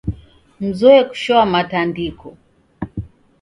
[0.63, 2.27] Mzoe kushoamatandiko.